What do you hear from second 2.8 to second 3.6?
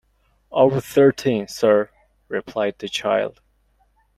child.